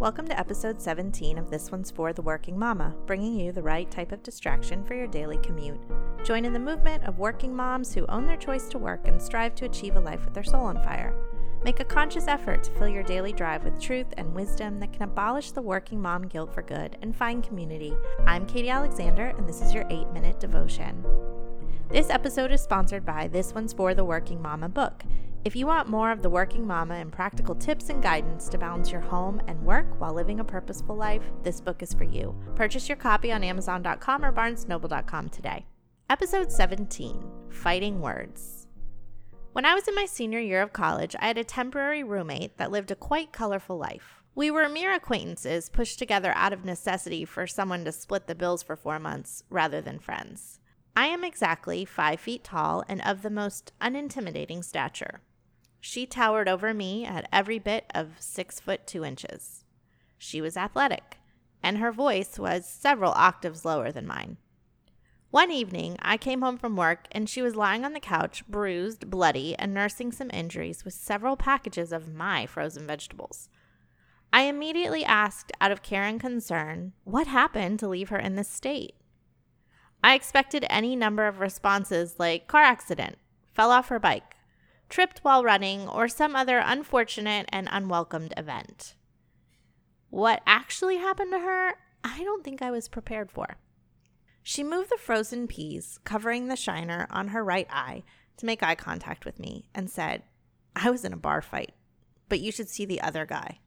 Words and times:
Welcome 0.00 0.28
to 0.28 0.38
episode 0.38 0.80
17 0.80 1.38
of 1.38 1.50
This 1.50 1.72
One's 1.72 1.90
for 1.90 2.12
the 2.12 2.22
Working 2.22 2.56
Mama, 2.56 2.94
bringing 3.04 3.34
you 3.34 3.50
the 3.50 3.64
right 3.64 3.90
type 3.90 4.12
of 4.12 4.22
distraction 4.22 4.84
for 4.84 4.94
your 4.94 5.08
daily 5.08 5.38
commute. 5.38 5.80
Join 6.22 6.44
in 6.44 6.52
the 6.52 6.58
movement 6.60 7.02
of 7.02 7.18
working 7.18 7.52
moms 7.52 7.92
who 7.92 8.06
own 8.06 8.24
their 8.24 8.36
choice 8.36 8.68
to 8.68 8.78
work 8.78 9.08
and 9.08 9.20
strive 9.20 9.56
to 9.56 9.64
achieve 9.64 9.96
a 9.96 10.00
life 10.00 10.24
with 10.24 10.34
their 10.34 10.44
soul 10.44 10.66
on 10.66 10.76
fire. 10.84 11.12
Make 11.64 11.80
a 11.80 11.84
conscious 11.84 12.28
effort 12.28 12.62
to 12.62 12.70
fill 12.74 12.86
your 12.86 13.02
daily 13.02 13.32
drive 13.32 13.64
with 13.64 13.80
truth 13.80 14.06
and 14.16 14.36
wisdom 14.36 14.78
that 14.78 14.92
can 14.92 15.02
abolish 15.02 15.50
the 15.50 15.62
working 15.62 16.00
mom 16.00 16.28
guilt 16.28 16.54
for 16.54 16.62
good 16.62 16.96
and 17.02 17.16
find 17.16 17.42
community. 17.42 17.92
I'm 18.24 18.46
Katie 18.46 18.70
Alexander, 18.70 19.34
and 19.36 19.48
this 19.48 19.60
is 19.60 19.74
your 19.74 19.84
8 19.90 20.12
minute 20.12 20.38
devotion. 20.38 21.04
This 21.88 22.08
episode 22.08 22.52
is 22.52 22.60
sponsored 22.60 23.04
by 23.04 23.26
This 23.26 23.52
One's 23.52 23.72
for 23.72 23.94
the 23.94 24.04
Working 24.04 24.40
Mama 24.40 24.68
book. 24.68 25.02
If 25.44 25.54
you 25.54 25.66
want 25.66 25.88
more 25.88 26.10
of 26.10 26.20
the 26.20 26.28
working 26.28 26.66
mama 26.66 26.94
and 26.94 27.12
practical 27.12 27.54
tips 27.54 27.90
and 27.90 28.02
guidance 28.02 28.48
to 28.48 28.58
balance 28.58 28.90
your 28.90 29.00
home 29.00 29.40
and 29.46 29.62
work 29.62 29.86
while 30.00 30.12
living 30.12 30.40
a 30.40 30.44
purposeful 30.44 30.96
life, 30.96 31.22
this 31.44 31.60
book 31.60 31.80
is 31.80 31.94
for 31.94 32.04
you. 32.04 32.34
Purchase 32.56 32.88
your 32.88 32.96
copy 32.96 33.30
on 33.30 33.44
Amazon.com 33.44 34.24
or 34.24 34.32
BarnesNoble.com 34.32 35.28
today. 35.28 35.64
Episode 36.10 36.50
17 36.50 37.24
Fighting 37.50 38.00
Words. 38.00 38.66
When 39.52 39.64
I 39.64 39.74
was 39.74 39.86
in 39.86 39.94
my 39.94 40.06
senior 40.06 40.40
year 40.40 40.60
of 40.60 40.72
college, 40.72 41.14
I 41.20 41.28
had 41.28 41.38
a 41.38 41.44
temporary 41.44 42.02
roommate 42.02 42.58
that 42.58 42.72
lived 42.72 42.90
a 42.90 42.96
quite 42.96 43.32
colorful 43.32 43.78
life. 43.78 44.22
We 44.34 44.50
were 44.50 44.68
mere 44.68 44.92
acquaintances 44.92 45.68
pushed 45.70 45.98
together 45.98 46.32
out 46.34 46.52
of 46.52 46.64
necessity 46.64 47.24
for 47.24 47.46
someone 47.46 47.84
to 47.84 47.92
split 47.92 48.26
the 48.26 48.34
bills 48.34 48.62
for 48.62 48.76
four 48.76 48.98
months 48.98 49.44
rather 49.50 49.80
than 49.80 49.98
friends. 50.00 50.58
I 50.96 51.06
am 51.06 51.22
exactly 51.22 51.84
five 51.84 52.18
feet 52.18 52.42
tall 52.42 52.84
and 52.88 53.00
of 53.02 53.22
the 53.22 53.30
most 53.30 53.72
unintimidating 53.80 54.64
stature. 54.64 55.20
She 55.80 56.06
towered 56.06 56.48
over 56.48 56.74
me 56.74 57.04
at 57.04 57.28
every 57.32 57.58
bit 57.58 57.86
of 57.94 58.16
six 58.18 58.60
foot 58.60 58.86
two 58.86 59.04
inches. 59.04 59.64
She 60.18 60.40
was 60.40 60.56
athletic, 60.56 61.18
and 61.62 61.78
her 61.78 61.92
voice 61.92 62.38
was 62.38 62.66
several 62.66 63.12
octaves 63.12 63.64
lower 63.64 63.92
than 63.92 64.06
mine. 64.06 64.38
One 65.30 65.50
evening, 65.50 65.98
I 66.00 66.16
came 66.16 66.40
home 66.40 66.56
from 66.56 66.74
work 66.74 67.06
and 67.12 67.28
she 67.28 67.42
was 67.42 67.54
lying 67.54 67.84
on 67.84 67.92
the 67.92 68.00
couch, 68.00 68.46
bruised, 68.48 69.10
bloody, 69.10 69.54
and 69.58 69.74
nursing 69.74 70.10
some 70.10 70.30
injuries 70.32 70.86
with 70.86 70.94
several 70.94 71.36
packages 71.36 71.92
of 71.92 72.14
my 72.14 72.46
frozen 72.46 72.86
vegetables. 72.86 73.50
I 74.32 74.42
immediately 74.42 75.04
asked, 75.04 75.52
out 75.60 75.70
of 75.70 75.82
care 75.82 76.04
and 76.04 76.18
concern, 76.18 76.94
what 77.04 77.26
happened 77.26 77.78
to 77.80 77.88
leave 77.88 78.08
her 78.08 78.18
in 78.18 78.36
this 78.36 78.48
state? 78.48 78.94
I 80.02 80.14
expected 80.14 80.64
any 80.70 80.96
number 80.96 81.26
of 81.26 81.40
responses 81.40 82.16
like 82.18 82.46
car 82.46 82.62
accident, 82.62 83.16
fell 83.52 83.70
off 83.70 83.88
her 83.88 83.98
bike, 83.98 84.34
tripped 84.88 85.20
while 85.20 85.44
running, 85.44 85.88
or 85.88 86.08
some 86.08 86.34
other 86.34 86.58
unfortunate 86.58 87.46
and 87.50 87.68
unwelcomed 87.70 88.34
event. 88.36 88.94
What 90.10 90.42
actually 90.46 90.96
happened 90.96 91.32
to 91.32 91.40
her, 91.40 91.74
I 92.02 92.24
don't 92.24 92.42
think 92.44 92.62
I 92.62 92.70
was 92.70 92.88
prepared 92.88 93.30
for. 93.30 93.58
She 94.42 94.64
moved 94.64 94.90
the 94.90 94.96
frozen 94.96 95.46
peas, 95.46 95.98
covering 96.04 96.48
the 96.48 96.56
shiner 96.56 97.06
on 97.10 97.28
her 97.28 97.44
right 97.44 97.66
eye, 97.70 98.04
to 98.38 98.46
make 98.46 98.62
eye 98.62 98.74
contact 98.74 99.24
with 99.24 99.38
me 99.38 99.68
and 99.74 99.90
said, 99.90 100.22
I 100.74 100.90
was 100.90 101.04
in 101.04 101.12
a 101.12 101.18
bar 101.18 101.42
fight, 101.42 101.74
but 102.28 102.40
you 102.40 102.52
should 102.52 102.68
see 102.68 102.86
the 102.86 103.00
other 103.00 103.26
guy. 103.26 103.58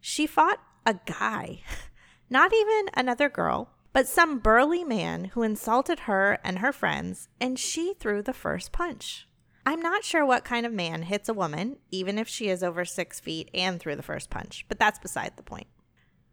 She 0.00 0.26
fought 0.26 0.60
a 0.84 0.98
guy, 1.06 1.62
not 2.28 2.52
even 2.52 2.90
another 2.94 3.28
girl, 3.28 3.70
but 3.94 4.08
some 4.08 4.38
burly 4.38 4.84
man 4.84 5.26
who 5.26 5.42
insulted 5.42 6.00
her 6.00 6.38
and 6.44 6.58
her 6.58 6.72
friends, 6.72 7.28
and 7.40 7.58
she 7.58 7.94
threw 7.94 8.20
the 8.20 8.32
first 8.32 8.72
punch. 8.72 9.28
I'm 9.66 9.80
not 9.80 10.04
sure 10.04 10.26
what 10.26 10.44
kind 10.44 10.66
of 10.66 10.72
man 10.72 11.02
hits 11.02 11.28
a 11.28 11.34
woman, 11.34 11.78
even 11.90 12.18
if 12.18 12.28
she 12.28 12.48
is 12.48 12.62
over 12.62 12.84
six 12.84 13.18
feet 13.18 13.50
and 13.54 13.80
threw 13.80 13.96
the 13.96 14.02
first 14.02 14.28
punch, 14.28 14.66
but 14.68 14.78
that's 14.78 14.98
beside 14.98 15.36
the 15.36 15.42
point. 15.42 15.68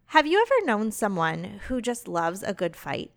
Have 0.07 0.27
you 0.27 0.41
ever 0.41 0.65
known 0.65 0.91
someone 0.91 1.61
who 1.67 1.79
just 1.79 2.09
loves 2.09 2.43
a 2.43 2.53
good 2.53 2.75
fight? 2.75 3.11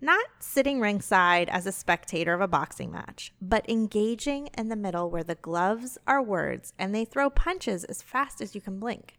Not 0.00 0.24
sitting 0.38 0.80
ringside 0.80 1.50
as 1.50 1.66
a 1.66 1.72
spectator 1.72 2.32
of 2.32 2.40
a 2.40 2.48
boxing 2.48 2.90
match, 2.90 3.34
but 3.42 3.68
engaging 3.68 4.48
in 4.56 4.68
the 4.68 4.76
middle 4.76 5.10
where 5.10 5.22
the 5.22 5.34
gloves 5.34 5.98
are 6.06 6.22
words 6.22 6.72
and 6.78 6.94
they 6.94 7.04
throw 7.04 7.28
punches 7.28 7.84
as 7.84 8.00
fast 8.00 8.40
as 8.40 8.54
you 8.54 8.62
can 8.62 8.80
blink. 8.80 9.18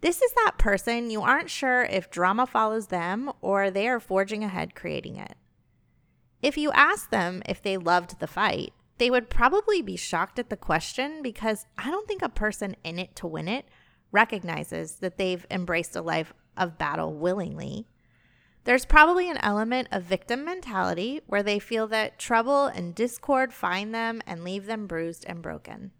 This 0.00 0.22
is 0.22 0.32
that 0.32 0.56
person 0.56 1.10
you 1.10 1.20
aren't 1.20 1.50
sure 1.50 1.82
if 1.82 2.10
drama 2.10 2.46
follows 2.46 2.86
them 2.86 3.30
or 3.42 3.70
they 3.70 3.86
are 3.86 4.00
forging 4.00 4.42
ahead 4.42 4.74
creating 4.74 5.16
it. 5.16 5.34
If 6.40 6.56
you 6.56 6.72
ask 6.72 7.10
them 7.10 7.42
if 7.46 7.62
they 7.62 7.76
loved 7.76 8.18
the 8.18 8.26
fight, 8.26 8.72
they 9.02 9.10
would 9.10 9.28
probably 9.28 9.82
be 9.82 9.96
shocked 9.96 10.38
at 10.38 10.48
the 10.48 10.56
question 10.56 11.22
because 11.22 11.66
I 11.76 11.90
don't 11.90 12.06
think 12.06 12.22
a 12.22 12.28
person 12.28 12.76
in 12.84 13.00
it 13.00 13.16
to 13.16 13.26
win 13.26 13.48
it 13.48 13.64
recognizes 14.12 14.98
that 15.00 15.16
they've 15.16 15.44
embraced 15.50 15.96
a 15.96 16.00
life 16.00 16.32
of 16.56 16.78
battle 16.78 17.12
willingly. 17.12 17.88
There's 18.62 18.84
probably 18.84 19.28
an 19.28 19.38
element 19.38 19.88
of 19.90 20.04
victim 20.04 20.44
mentality 20.44 21.20
where 21.26 21.42
they 21.42 21.58
feel 21.58 21.88
that 21.88 22.20
trouble 22.20 22.66
and 22.66 22.94
discord 22.94 23.52
find 23.52 23.92
them 23.92 24.22
and 24.24 24.44
leave 24.44 24.66
them 24.66 24.86
bruised 24.86 25.24
and 25.26 25.42
broken. 25.42 25.90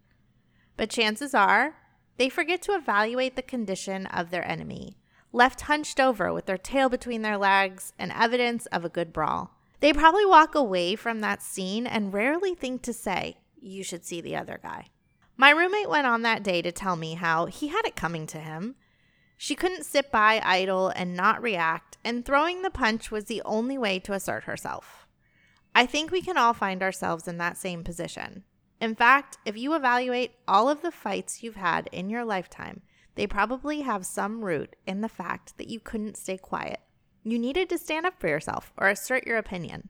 But 0.77 0.89
chances 0.89 1.35
are 1.35 1.75
they 2.15 2.29
forget 2.29 2.61
to 2.61 2.71
evaluate 2.71 3.35
the 3.35 3.41
condition 3.41 4.05
of 4.05 4.31
their 4.31 4.47
enemy, 4.47 4.95
left 5.33 5.59
hunched 5.59 5.99
over 5.99 6.31
with 6.31 6.45
their 6.45 6.57
tail 6.57 6.87
between 6.87 7.21
their 7.21 7.37
legs 7.37 7.91
and 7.99 8.13
evidence 8.13 8.65
of 8.67 8.85
a 8.85 8.89
good 8.89 9.11
brawl. 9.11 9.52
They 9.83 9.91
probably 9.91 10.25
walk 10.25 10.55
away 10.55 10.95
from 10.95 11.19
that 11.19 11.41
scene 11.41 11.85
and 11.85 12.13
rarely 12.13 12.55
think 12.55 12.83
to 12.83 12.93
say, 12.93 13.35
You 13.59 13.83
should 13.83 14.05
see 14.05 14.21
the 14.21 14.37
other 14.37 14.57
guy. 14.63 14.85
My 15.35 15.49
roommate 15.49 15.89
went 15.89 16.07
on 16.07 16.21
that 16.21 16.41
day 16.41 16.61
to 16.61 16.71
tell 16.71 16.95
me 16.95 17.15
how 17.15 17.47
he 17.47 17.67
had 17.67 17.85
it 17.85 17.93
coming 17.93 18.25
to 18.27 18.37
him. 18.37 18.75
She 19.35 19.55
couldn't 19.55 19.85
sit 19.85 20.09
by 20.09 20.41
idle 20.41 20.87
and 20.87 21.17
not 21.17 21.43
react, 21.43 21.97
and 22.01 22.23
throwing 22.23 22.61
the 22.61 22.69
punch 22.69 23.11
was 23.11 23.25
the 23.25 23.41
only 23.43 23.77
way 23.77 23.99
to 23.99 24.13
assert 24.13 24.45
herself. 24.45 25.05
I 25.75 25.85
think 25.85 26.11
we 26.11 26.21
can 26.21 26.37
all 26.37 26.53
find 26.53 26.81
ourselves 26.81 27.27
in 27.27 27.37
that 27.39 27.57
same 27.57 27.83
position. 27.83 28.45
In 28.79 28.95
fact, 28.95 29.37
if 29.43 29.57
you 29.57 29.75
evaluate 29.75 30.35
all 30.47 30.69
of 30.69 30.81
the 30.81 30.91
fights 30.91 31.43
you've 31.43 31.57
had 31.57 31.89
in 31.91 32.09
your 32.09 32.23
lifetime, 32.23 32.83
they 33.15 33.27
probably 33.27 33.81
have 33.81 34.05
some 34.05 34.45
root 34.45 34.77
in 34.87 35.01
the 35.01 35.09
fact 35.09 35.57
that 35.57 35.67
you 35.67 35.81
couldn't 35.81 36.15
stay 36.15 36.37
quiet. 36.37 36.79
You 37.23 37.39
needed 37.39 37.69
to 37.69 37.77
stand 37.77 38.05
up 38.05 38.19
for 38.19 38.27
yourself 38.27 38.73
or 38.77 38.89
assert 38.89 39.25
your 39.25 39.37
opinion. 39.37 39.89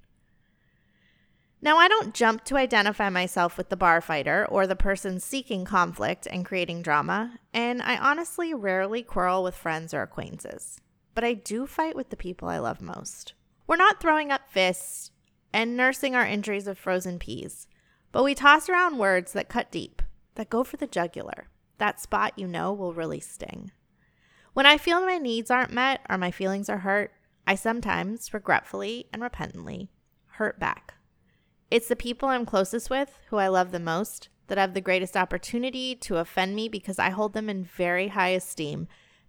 Now, 1.63 1.77
I 1.77 1.87
don't 1.87 2.13
jump 2.13 2.43
to 2.45 2.57
identify 2.57 3.09
myself 3.09 3.57
with 3.57 3.69
the 3.69 3.77
bar 3.77 4.01
fighter 4.01 4.45
or 4.49 4.67
the 4.67 4.75
person 4.75 5.21
seeking 5.21 5.63
conflict 5.63 6.27
and 6.29 6.45
creating 6.45 6.81
drama, 6.81 7.39
and 7.53 7.81
I 7.81 7.97
honestly 7.97 8.53
rarely 8.53 9.01
quarrel 9.01 9.43
with 9.43 9.55
friends 9.55 9.93
or 9.93 10.01
acquaintances. 10.01 10.81
But 11.15 11.23
I 11.23 11.33
do 11.33 11.65
fight 11.65 11.95
with 11.95 12.09
the 12.09 12.17
people 12.17 12.49
I 12.49 12.57
love 12.57 12.81
most. 12.81 13.33
We're 13.65 13.77
not 13.77 14.01
throwing 14.01 14.29
up 14.29 14.49
fists 14.49 15.11
and 15.53 15.77
nursing 15.77 16.15
our 16.15 16.25
injuries 16.25 16.67
of 16.67 16.77
frozen 16.77 17.17
peas, 17.17 17.67
but 18.11 18.23
we 18.25 18.35
toss 18.35 18.67
around 18.67 18.97
words 18.97 19.31
that 19.31 19.47
cut 19.47 19.71
deep, 19.71 20.01
that 20.35 20.49
go 20.49 20.65
for 20.65 20.75
the 20.75 20.85
jugular, 20.85 21.47
that 21.77 22.01
spot 22.01 22.33
you 22.35 22.45
know 22.45 22.73
will 22.73 22.93
really 22.93 23.21
sting. 23.21 23.71
When 24.53 24.65
I 24.65 24.77
feel 24.77 24.99
my 24.99 25.17
needs 25.17 25.49
aren't 25.49 25.71
met 25.71 26.01
or 26.09 26.17
my 26.17 26.29
feelings 26.29 26.67
are 26.69 26.79
hurt, 26.79 27.13
I 27.45 27.55
sometimes, 27.55 28.33
regretfully 28.33 29.07
and 29.11 29.21
repentantly, 29.21 29.89
hurt 30.33 30.59
back. 30.59 30.95
It's 31.69 31.87
the 31.87 31.95
people 31.95 32.29
I'm 32.29 32.45
closest 32.45 32.89
with, 32.89 33.17
who 33.29 33.37
I 33.37 33.47
love 33.47 33.71
the 33.71 33.79
most, 33.79 34.29
that 34.47 34.57
have 34.57 34.73
the 34.73 34.81
greatest 34.81 35.17
opportunity 35.17 35.95
to 35.95 36.17
offend 36.17 36.55
me 36.55 36.69
because 36.69 36.99
I 36.99 37.09
hold 37.09 37.33
them 37.33 37.49
in 37.49 37.63
very 37.63 38.09
high 38.09 38.29
esteem 38.29 38.87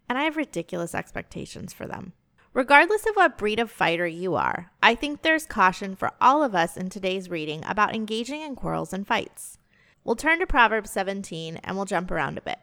and 0.09 0.19
I 0.19 0.25
have 0.25 0.37
ridiculous 0.37 0.95
expectations 0.95 1.73
for 1.73 1.87
them. 1.87 2.13
Regardless 2.53 3.07
of 3.07 3.17
what 3.17 3.39
breed 3.39 3.59
of 3.59 3.71
fighter 3.71 4.07
you 4.07 4.35
are, 4.35 4.71
I 4.83 4.95
think 4.95 5.23
there's 5.23 5.47
caution 5.47 5.97
for 5.97 6.13
all 6.21 6.43
of 6.43 6.55
us 6.55 6.77
in 6.77 6.89
today's 6.89 7.29
reading 7.29 7.65
about 7.67 7.95
engaging 7.95 8.43
in 8.43 8.55
quarrels 8.55 8.93
and 8.93 9.07
fights. 9.07 9.59
We'll 10.05 10.15
turn 10.15 10.39
to 10.39 10.47
Proverbs 10.47 10.91
17 10.91 11.57
and 11.57 11.77
we'll 11.77 11.87
jump 11.87 12.11
around 12.11 12.39
a 12.39 12.43
bit. 12.43 12.59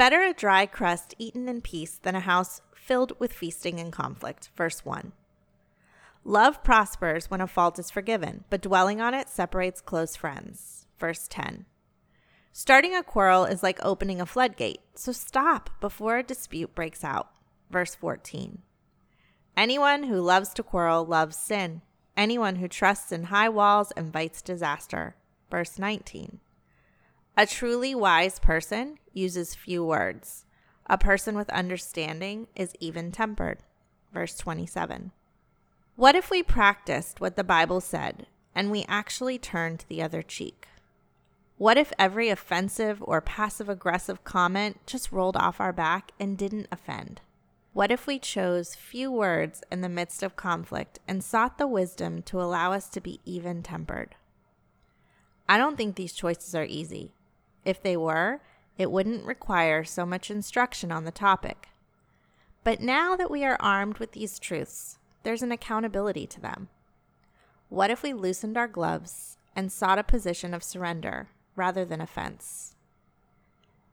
Better 0.00 0.22
a 0.22 0.32
dry 0.32 0.64
crust 0.64 1.14
eaten 1.18 1.46
in 1.46 1.60
peace 1.60 1.98
than 1.98 2.14
a 2.14 2.20
house 2.20 2.62
filled 2.74 3.12
with 3.20 3.34
feasting 3.34 3.78
and 3.78 3.92
conflict. 3.92 4.48
Verse 4.56 4.82
1. 4.82 5.12
Love 6.24 6.64
prospers 6.64 7.30
when 7.30 7.42
a 7.42 7.46
fault 7.46 7.78
is 7.78 7.90
forgiven, 7.90 8.44
but 8.48 8.62
dwelling 8.62 9.02
on 9.02 9.12
it 9.12 9.28
separates 9.28 9.82
close 9.82 10.16
friends. 10.16 10.86
Verse 10.98 11.28
10. 11.28 11.66
Starting 12.50 12.96
a 12.96 13.02
quarrel 13.02 13.44
is 13.44 13.62
like 13.62 13.78
opening 13.84 14.22
a 14.22 14.24
floodgate, 14.24 14.80
so 14.94 15.12
stop 15.12 15.68
before 15.82 16.16
a 16.16 16.22
dispute 16.22 16.74
breaks 16.74 17.04
out. 17.04 17.28
Verse 17.68 17.94
14. 17.94 18.62
Anyone 19.54 20.04
who 20.04 20.22
loves 20.22 20.54
to 20.54 20.62
quarrel 20.62 21.04
loves 21.04 21.36
sin. 21.36 21.82
Anyone 22.16 22.56
who 22.56 22.68
trusts 22.68 23.12
in 23.12 23.24
high 23.24 23.50
walls 23.50 23.92
invites 23.98 24.40
disaster. 24.40 25.16
Verse 25.50 25.78
19. 25.78 26.40
A 27.36 27.46
truly 27.46 27.94
wise 27.94 28.38
person 28.38 28.98
uses 29.12 29.54
few 29.54 29.84
words. 29.84 30.44
A 30.86 30.98
person 30.98 31.36
with 31.36 31.48
understanding 31.50 32.48
is 32.54 32.74
even 32.80 33.12
tempered. 33.12 33.58
Verse 34.12 34.36
27. 34.36 35.12
What 35.96 36.16
if 36.16 36.30
we 36.30 36.42
practiced 36.42 37.20
what 37.20 37.36
the 37.36 37.44
Bible 37.44 37.80
said 37.80 38.26
and 38.54 38.70
we 38.70 38.84
actually 38.88 39.38
turned 39.38 39.84
the 39.88 40.02
other 40.02 40.22
cheek? 40.22 40.66
What 41.56 41.76
if 41.76 41.92
every 41.98 42.30
offensive 42.30 43.02
or 43.02 43.20
passive 43.20 43.68
aggressive 43.68 44.24
comment 44.24 44.80
just 44.86 45.12
rolled 45.12 45.36
off 45.36 45.60
our 45.60 45.72
back 45.72 46.12
and 46.18 46.36
didn't 46.36 46.68
offend? 46.72 47.20
What 47.72 47.92
if 47.92 48.06
we 48.06 48.18
chose 48.18 48.74
few 48.74 49.12
words 49.12 49.62
in 49.70 49.80
the 49.80 49.88
midst 49.88 50.22
of 50.22 50.36
conflict 50.36 50.98
and 51.06 51.22
sought 51.22 51.58
the 51.58 51.68
wisdom 51.68 52.22
to 52.22 52.40
allow 52.40 52.72
us 52.72 52.88
to 52.88 53.00
be 53.00 53.20
even 53.24 53.62
tempered? 53.62 54.16
I 55.48 55.58
don't 55.58 55.76
think 55.76 55.94
these 55.96 56.12
choices 56.12 56.54
are 56.54 56.64
easy. 56.64 57.12
If 57.64 57.82
they 57.82 57.96
were, 57.96 58.40
it 58.78 58.90
wouldn't 58.90 59.26
require 59.26 59.84
so 59.84 60.06
much 60.06 60.30
instruction 60.30 60.90
on 60.90 61.04
the 61.04 61.10
topic. 61.10 61.68
But 62.64 62.80
now 62.80 63.16
that 63.16 63.30
we 63.30 63.44
are 63.44 63.56
armed 63.60 63.98
with 63.98 64.12
these 64.12 64.38
truths, 64.38 64.98
there's 65.22 65.42
an 65.42 65.52
accountability 65.52 66.26
to 66.28 66.40
them. 66.40 66.68
What 67.68 67.90
if 67.90 68.02
we 68.02 68.12
loosened 68.12 68.56
our 68.56 68.68
gloves 68.68 69.38
and 69.54 69.70
sought 69.70 69.98
a 69.98 70.02
position 70.02 70.54
of 70.54 70.64
surrender 70.64 71.28
rather 71.56 71.84
than 71.84 72.00
offense? 72.00 72.74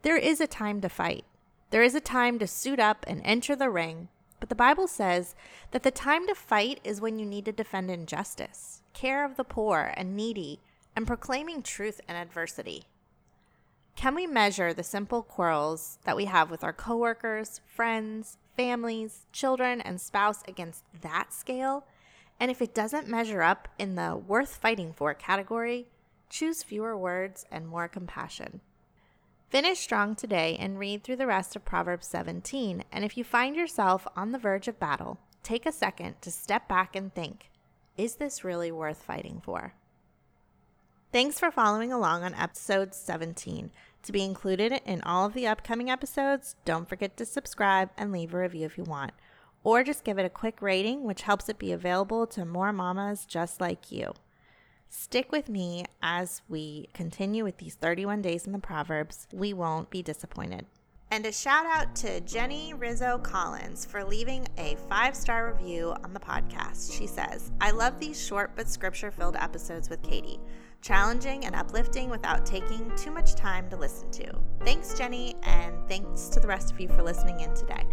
There 0.04 0.18
is 0.18 0.40
a 0.40 0.48
time 0.48 0.82
to 0.82 0.90
fight. 0.90 1.26
There 1.70 1.84
is 1.84 1.96
a 1.96 2.00
time 2.00 2.40
to 2.40 2.48
suit 2.48 2.80
up 2.80 3.04
and 3.08 3.22
enter 3.26 3.56
the 3.56 3.70
ring, 3.70 4.08
but 4.40 4.50
the 4.50 4.56
Bible 4.56 4.88
says 4.88 5.36
that 5.72 5.84
the 5.84 5.92
time 5.92 6.28
to 6.28 6.36
fight 6.36 6.80
is 6.84 7.02
when 7.02 7.20
you 7.20 7.26
need 7.26 7.46
to 7.46 7.52
defend 7.52 7.92
injustice, 7.92 8.82
care 8.94 9.26
of 9.26 9.36
the 9.36 9.44
poor 9.44 9.92
and 9.98 10.16
needy, 10.16 10.62
and 10.96 11.06
proclaiming 11.06 11.62
truth 11.62 12.00
in 12.08 12.16
adversity. 12.16 12.86
Can 13.98 14.14
we 14.14 14.28
measure 14.28 14.76
the 14.76 14.84
simple 14.84 15.24
quarrels 15.24 15.98
that 16.04 16.16
we 16.16 16.26
have 16.26 16.52
with 16.52 16.64
our 16.64 16.72
coworkers, 16.72 17.62
friends, 17.66 18.38
families, 18.56 19.26
children, 19.32 19.82
and 19.82 20.00
spouse 20.00 20.44
against 20.48 20.84
that 21.02 21.34
scale? 21.34 21.84
And 22.40 22.52
if 22.52 22.62
it 22.62 22.76
doesn't 22.76 23.08
measure 23.08 23.42
up 23.42 23.68
in 23.80 23.96
the 23.96 24.16
worth 24.16 24.56
fighting 24.56 24.94
for 24.94 25.16
category, 25.16 25.88
choose 26.30 26.62
fewer 26.62 26.96
words 26.96 27.48
and 27.52 27.68
more 27.68 27.88
compassion. 27.88 28.62
Finish 29.50 29.80
strong 29.80 30.14
today 30.16 30.56
and 30.60 30.78
read 30.78 31.04
through 31.04 31.16
the 31.16 31.26
rest 31.26 31.56
of 31.56 31.66
Proverbs 31.66 32.06
17. 32.06 32.84
And 32.92 33.04
if 33.04 33.18
you 33.18 33.24
find 33.24 33.56
yourself 33.56 34.08
on 34.16 34.32
the 34.32 34.38
verge 34.38 34.68
of 34.68 34.80
battle, 34.80 35.18
take 35.42 35.66
a 35.66 35.72
second 35.72 36.22
to 36.22 36.30
step 36.30 36.68
back 36.68 36.96
and 36.96 37.12
think 37.16 37.50
is 37.98 38.18
this 38.18 38.44
really 38.44 38.72
worth 38.72 39.02
fighting 39.02 39.42
for? 39.44 39.74
Thanks 41.18 41.40
for 41.40 41.50
following 41.50 41.92
along 41.92 42.24
on 42.24 42.36
episode 42.36 42.94
17. 42.94 43.72
To 44.04 44.12
be 44.12 44.24
included 44.24 44.80
in 44.86 45.02
all 45.02 45.26
of 45.26 45.34
the 45.34 45.48
upcoming 45.48 45.90
episodes, 45.90 46.56
don't 46.64 46.88
forget 46.88 47.18
to 47.18 47.26
subscribe 47.26 47.90
and 47.98 48.12
leave 48.12 48.36
a 48.36 48.38
review 48.38 48.68
if 48.68 48.78
you 48.78 48.84
want. 48.84 49.14
Or 49.64 49.84
just 49.84 50.04
give 50.04 50.20
it 50.20 50.28
a 50.28 50.30
quick 50.30 50.62
rating, 50.62 51.06
which 51.06 51.24
helps 51.24 51.50
it 51.50 51.58
be 51.58 51.72
available 51.72 52.28
to 52.28 52.46
more 52.46 52.72
mamas 52.72 53.26
just 53.26 53.60
like 53.60 53.92
you. 53.92 54.14
Stick 54.90 55.32
with 55.32 55.50
me 55.50 55.86
as 56.04 56.44
we 56.48 56.88
continue 56.94 57.44
with 57.44 57.58
these 57.58 57.74
31 57.74 58.22
days 58.22 58.46
in 58.46 58.52
the 58.52 58.60
Proverbs. 58.60 59.28
We 59.34 59.54
won't 59.54 59.90
be 59.90 60.04
disappointed. 60.04 60.68
And 61.10 61.26
a 61.26 61.32
shout 61.32 61.66
out 61.66 61.96
to 61.98 62.20
Jenny 62.22 62.74
Rizzo 62.74 63.18
Collins 63.20 63.86
for 63.86 64.04
leaving 64.04 64.46
a 64.58 64.76
five 64.90 65.16
star 65.16 65.54
review 65.54 65.96
on 66.04 66.14
the 66.14 66.20
podcast. 66.20 66.98
She 66.98 67.08
says, 67.08 67.52
I 67.62 67.72
love 67.72 67.98
these 68.00 68.22
short 68.22 68.52
but 68.58 68.68
scripture 68.68 69.10
filled 69.10 69.38
episodes 69.38 69.90
with 69.90 70.02
Katie. 70.02 70.40
Challenging 70.82 71.46
and 71.46 71.56
uplifting 71.56 72.10
without 72.10 72.46
taking 72.46 72.92
too 72.98 73.12
much 73.12 73.36
time 73.36 73.70
to 73.70 73.78
listen 73.78 74.12
to. 74.12 74.38
Thanks, 74.66 74.98
Jenny, 74.98 75.36
and 75.44 75.76
thanks 75.88 76.28
to 76.30 76.40
the 76.40 76.48
rest 76.48 76.72
of 76.72 76.80
you 76.80 76.90
for 76.90 77.02
listening 77.02 77.40
in 77.40 77.54
today. 77.56 77.86